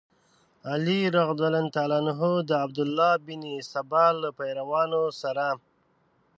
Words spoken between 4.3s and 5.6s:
پیروانو سره.